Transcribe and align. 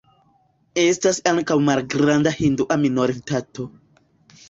Estas 0.83 1.19
ankaŭ 1.33 1.59
malgranda 1.69 2.35
hindua 2.41 2.83
minoritato. 2.89 3.73